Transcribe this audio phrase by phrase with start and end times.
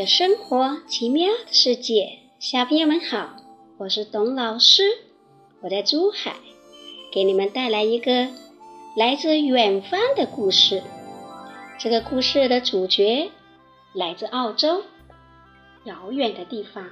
[0.00, 3.36] 的生活，奇妙的世界，小朋友们好，
[3.76, 4.82] 我是董老师，
[5.60, 6.36] 我在珠海，
[7.12, 8.28] 给你们带来一个
[8.96, 10.82] 来自远方的故事。
[11.78, 13.30] 这个故事的主角
[13.92, 14.84] 来自澳洲，
[15.84, 16.88] 遥远的地方，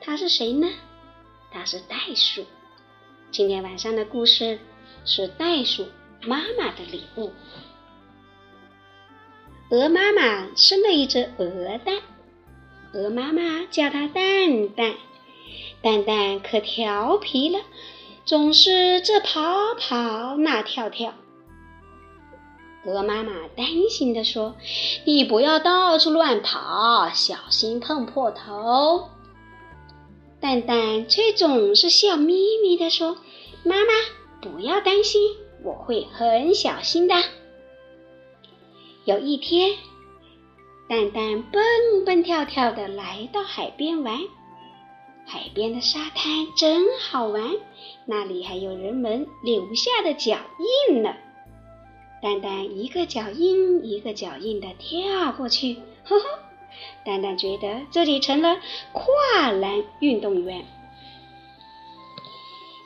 [0.00, 0.70] 他是谁呢？
[1.50, 2.46] 他是袋鼠。
[3.30, 4.58] 今天晚上的故事
[5.04, 5.86] 是袋鼠
[6.22, 7.30] 妈妈的礼物。
[9.68, 12.00] 鹅妈妈生了一只鹅蛋。
[12.98, 14.94] 鹅妈妈叫它蛋蛋，
[15.80, 17.60] 蛋蛋可调皮了，
[18.24, 19.40] 总是这跑
[19.78, 21.14] 跑那跳跳。
[22.84, 24.56] 鹅妈妈担心地说
[25.06, 29.10] ：“你不要到处乱跑，小心碰破头。”
[30.42, 33.16] 蛋蛋却总是笑眯眯地说
[33.62, 33.92] ：“妈妈，
[34.40, 37.14] 不要担心，我会很小心的。”
[39.06, 39.76] 有一天。
[40.88, 41.62] 蛋蛋蹦
[42.06, 44.20] 蹦跳跳地来到海边玩，
[45.26, 47.42] 海边的沙滩真好玩，
[48.06, 50.38] 那里还有人们留下的脚
[50.88, 51.14] 印呢。
[52.22, 56.24] 蛋蛋一个脚印一个脚印地跳过去，呵呵，
[57.04, 58.56] 蛋蛋觉得自己成了
[58.92, 60.64] 跨栏运动员。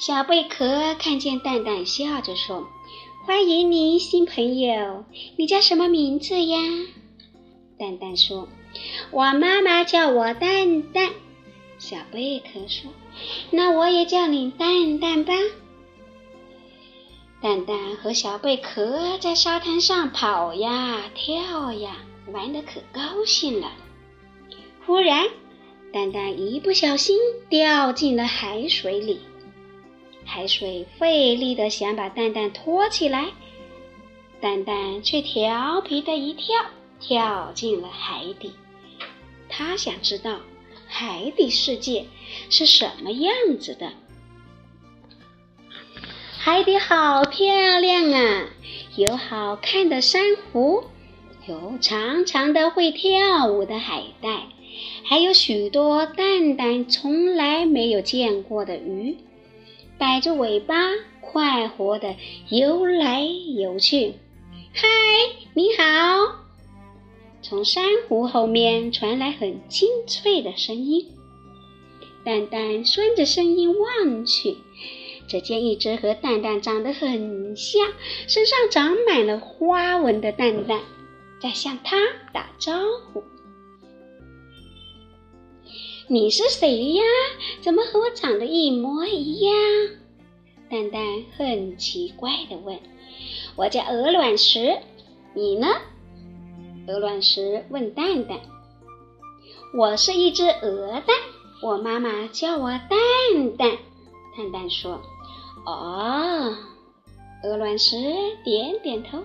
[0.00, 2.66] 小贝壳看见蛋蛋，笑着说
[3.24, 5.04] ：“欢迎你，新朋友，
[5.36, 6.58] 你叫什么名字呀？”
[7.82, 8.48] 蛋蛋说
[9.10, 11.10] ：“我妈妈叫我蛋蛋。”
[11.80, 12.92] 小贝壳说
[13.50, 15.32] ：“那我也叫你蛋蛋吧。”
[17.42, 21.96] 蛋蛋和小贝壳在沙滩上跑呀跳呀，
[22.32, 23.72] 玩得可高兴了。
[24.86, 25.26] 忽然，
[25.92, 27.18] 蛋蛋一不小心
[27.48, 29.18] 掉进了海水里，
[30.24, 33.32] 海水费力的想把蛋蛋拖起来，
[34.40, 36.54] 蛋蛋却调皮的一跳。
[37.02, 38.52] 跳进了海底，
[39.48, 40.38] 他想知道
[40.86, 42.06] 海底世界
[42.48, 43.92] 是什么样子的。
[46.38, 48.46] 海底好漂亮啊，
[48.96, 50.84] 有好看的珊瑚，
[51.46, 54.46] 有长长的会跳舞的海带，
[55.04, 59.18] 还有许多蛋蛋从来没有见过的鱼，
[59.98, 60.74] 摆着尾巴，
[61.20, 62.16] 快活的
[62.48, 64.14] 游来游去。
[64.74, 64.88] 嗨，
[65.54, 66.41] 你好。
[67.52, 71.06] 从珊瑚后面传来很清脆的声音，
[72.24, 74.56] 蛋蛋顺着声音望去，
[75.28, 77.92] 只见一只和蛋蛋长得很像、
[78.26, 80.80] 身上长满了花纹的蛋蛋
[81.42, 81.98] 在向它
[82.32, 82.72] 打招
[83.12, 83.22] 呼。
[86.08, 87.02] 你是谁呀？
[87.60, 89.54] 怎么和我长得一模一样？
[90.70, 91.02] 蛋蛋
[91.36, 92.78] 很奇怪地问。
[93.56, 94.78] 我叫鹅卵石，
[95.34, 95.68] 你呢？
[96.88, 98.40] 鹅卵石问蛋蛋
[99.78, 101.16] ：“我是一只鹅蛋，
[101.62, 103.70] 我妈妈叫我蛋蛋。”
[104.36, 105.00] 蛋蛋说
[105.64, 106.56] ：“哦。”
[107.44, 107.96] 鹅卵石
[108.44, 109.22] 点点头：“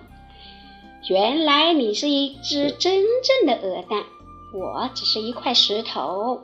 [1.10, 4.04] 原来你是一只真正的鹅蛋，
[4.54, 6.42] 我只是一块石头。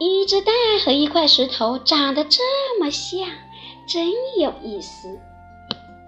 [0.00, 0.52] 一只蛋
[0.84, 2.42] 和一块石头长得这
[2.80, 3.28] 么像，
[3.88, 4.10] 真
[4.40, 5.20] 有意思。”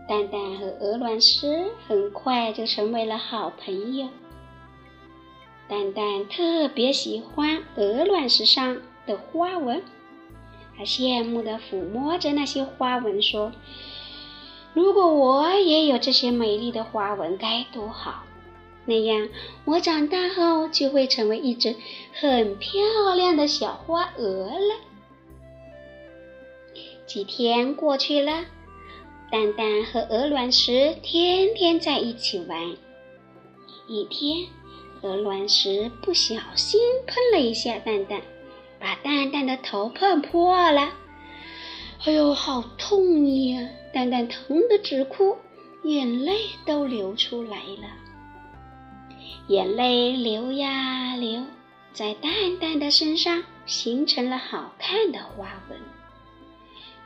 [0.09, 4.09] 蛋蛋和鹅卵石很快就成为了好朋友。
[5.69, 9.83] 蛋蛋特别喜欢鹅卵石上的花纹，
[10.79, 13.51] 他羡慕地抚摸着那些花纹，说
[14.75, 18.23] ：“如果我也有这些美丽的花纹，该多好！
[18.85, 19.29] 那样，
[19.65, 21.75] 我长大后就会成为一只
[22.13, 22.81] 很漂
[23.17, 24.77] 亮的小花鹅了。”
[27.07, 28.45] 几天过去了。
[29.29, 32.77] 蛋蛋和鹅卵石天天在一起玩。
[33.89, 34.47] 一天，
[35.03, 38.23] 鹅卵石不小心碰了一下蛋蛋，
[38.79, 40.93] 把蛋蛋的头碰破了。
[42.05, 43.69] 哎呦，好痛呀！
[43.93, 45.37] 蛋蛋疼得直哭，
[45.83, 46.35] 眼泪
[46.65, 47.89] 都流出来了。
[49.49, 51.43] 眼泪流呀流，
[51.93, 55.79] 在蛋蛋的身上形成了好看的花纹。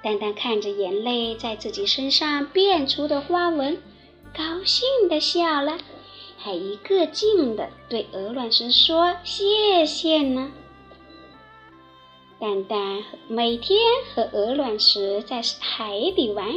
[0.03, 3.83] 蛋蛋看着眼泪在自己身上变出的花纹，
[4.35, 5.79] 高兴地笑了，
[6.39, 10.53] 还一个劲地对鹅卵石说谢谢呢。
[12.39, 13.79] 蛋蛋每天
[14.15, 16.55] 和鹅卵石在海底玩，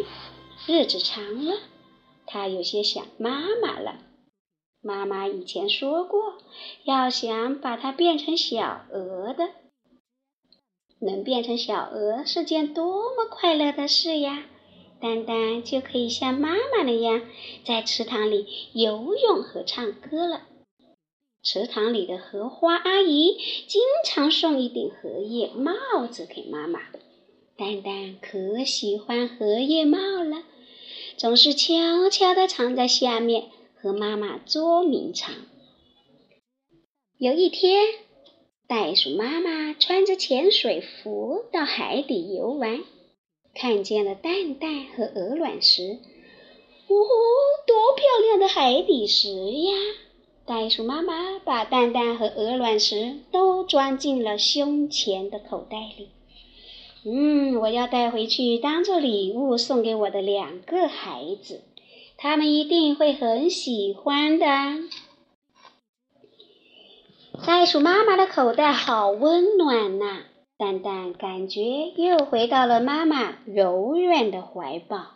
[0.66, 1.56] 日子长了，
[2.26, 3.98] 他有些想妈妈了。
[4.82, 6.36] 妈妈以前说过，
[6.86, 9.50] 要想把它变成小鹅的。
[11.04, 14.46] 能变成小鹅是件多么快乐的事呀！
[15.00, 17.22] 蛋蛋就可以像妈妈那样
[17.66, 20.44] 在池塘里游泳和唱歌了。
[21.44, 23.36] 池塘里的荷花阿姨
[23.68, 26.80] 经常送一顶荷叶帽子给妈妈。
[27.58, 30.44] 蛋蛋可喜欢荷叶帽了，
[31.18, 35.36] 总是悄悄地藏在下面和妈妈捉迷藏。
[37.18, 37.84] 有一天，
[38.68, 42.82] 袋鼠妈妈穿着潜水服到海底游玩，
[43.54, 46.00] 看见了蛋蛋和鹅卵石。
[46.88, 46.96] 哦，
[47.68, 49.74] 多漂亮的海底石呀！
[50.46, 56.10] 袋鼠妈妈把蛋蛋和鹅卵石都装进了胸前的口袋里。
[57.06, 61.62] 嗯，我要带回去当做礼物送给我的两个孩子，
[62.18, 64.46] 他们一定会很喜欢的。
[67.46, 70.22] 袋鼠妈妈的口袋好温暖呐，
[70.58, 71.62] 蛋蛋感觉
[71.98, 75.08] 又回到了妈妈柔软的怀抱。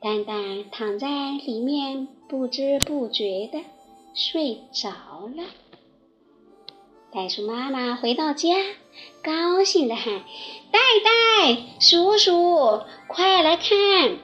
[0.00, 1.08] 蛋蛋躺在
[1.46, 3.60] 里面，不知不觉的
[4.12, 4.90] 睡着
[5.36, 5.44] 了。
[7.12, 8.48] 袋鼠妈妈回到家，
[9.22, 10.24] 高兴的喊
[10.72, 14.18] ：“袋袋叔叔，快来看，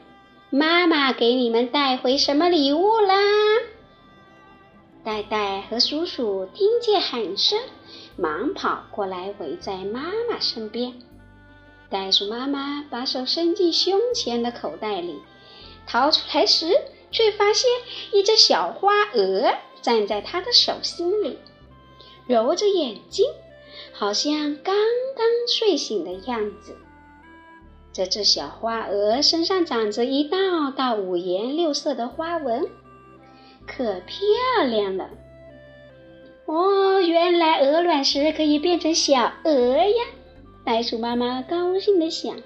[0.51, 3.15] 妈妈给你们带回什么礼物啦！”
[5.07, 7.61] 袋袋和叔叔听见喊声，
[8.17, 10.95] 忙跑过来，围在妈妈身边。
[11.89, 15.21] 袋鼠妈妈把手伸进胸前的口袋里。
[15.87, 16.77] 掏出来时，
[17.13, 17.71] 却发现
[18.13, 21.39] 一只小花鹅站在他的手心里，
[22.27, 23.27] 揉着眼睛，
[23.93, 26.77] 好像刚刚睡醒的样子。
[27.93, 32.69] 这只小花鹅身上长着一道道五颜六色的花纹，
[33.67, 35.11] 可漂亮了。
[36.47, 40.05] 哦，原来鹅卵石可以变成小鹅呀！
[40.65, 42.37] 袋鼠妈妈高兴地想：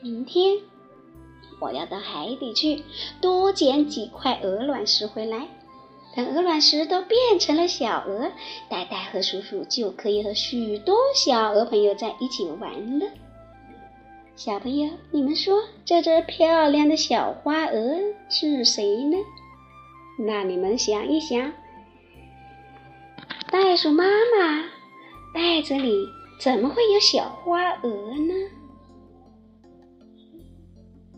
[0.00, 0.56] 明天。
[1.60, 2.82] 我要到海底去
[3.20, 5.48] 多捡几块鹅卵石回来，
[6.16, 8.30] 等鹅卵石都变成了小鹅，
[8.68, 13.06] 呆呆和叔叔就可以和许多小鹅朋友在一起玩了。
[14.36, 17.98] 小朋友，你们说这只漂亮的小花鹅
[18.30, 19.18] 是谁呢？
[20.22, 21.50] 那你们想一想，
[23.50, 24.64] 袋鼠妈妈
[25.32, 26.06] 袋子里
[26.38, 28.34] 怎么会有小花鹅呢？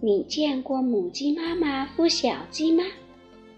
[0.01, 2.85] 你见过母鸡妈妈孵小鸡吗？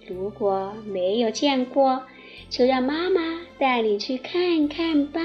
[0.07, 2.03] 如果没有见过，
[2.49, 3.21] 就让妈妈
[3.59, 5.21] 带你去看看吧。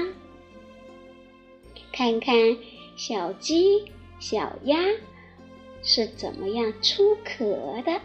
[1.92, 2.34] 看看
[2.94, 4.78] 小鸡、小鸭
[5.82, 7.98] 是怎么样出壳的。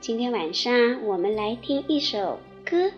[0.00, 2.90] 今天晚上我们来听一首歌，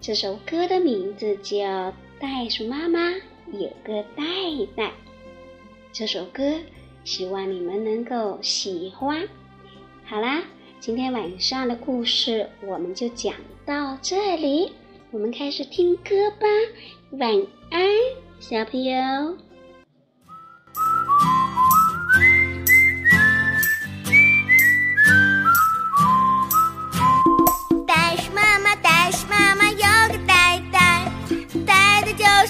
[0.00, 1.54] 这首歌的名字叫
[2.18, 3.12] 《袋鼠妈妈
[3.52, 4.24] 有个袋
[4.74, 4.84] 袋》。
[5.92, 6.58] 这首歌。
[7.04, 9.28] 希望你们能够喜欢。
[10.04, 10.44] 好啦，
[10.78, 13.34] 今天晚上的故事我们就讲
[13.66, 14.72] 到这里，
[15.10, 16.46] 我们开始听歌吧。
[17.18, 17.30] 晚
[17.70, 17.88] 安，
[18.38, 19.36] 小朋友。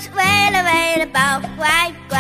[0.03, 2.19] 是为了为了，宝贝乖乖。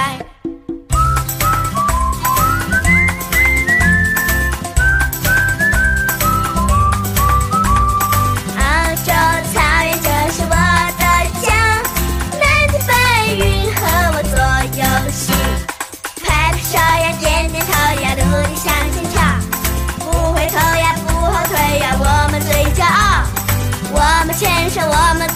[8.57, 8.62] 澳
[9.05, 9.11] 洲
[9.53, 10.55] 草原，这是我
[10.97, 11.03] 的
[11.41, 11.51] 家。
[12.39, 12.93] 蓝天白
[13.35, 13.43] 云
[13.75, 13.81] 和
[14.15, 14.39] 我做
[14.79, 15.33] 游戏，
[16.23, 19.21] 拍拍手呀，点点头呀，努力向前跳，
[19.99, 23.27] 不回头呀，不后退呀，我们最骄傲，
[23.91, 25.32] 我们牵手，我们。